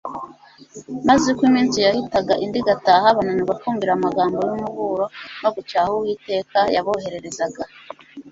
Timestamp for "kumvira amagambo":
3.61-4.37